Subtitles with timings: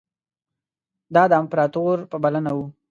[1.15, 2.65] دا د امپراطور په بلنه وو.